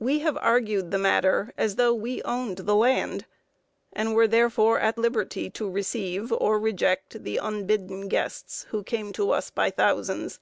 [0.00, 3.24] We have argued the matter as though we owned the land,
[3.92, 9.30] and were, therefore, at liberty to receive or reject the unbidden guests who came to
[9.30, 10.40] us by thousands.